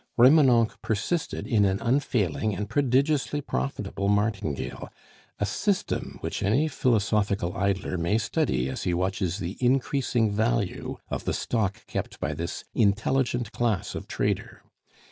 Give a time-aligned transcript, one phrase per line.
[0.17, 4.89] Remonencq persisted in an unfailing and prodigiously profitable martingale,
[5.37, 11.25] a "system" which any philosophical idler may study as he watches the increasing value of
[11.25, 14.63] the stock kept by this intelligent class of trader.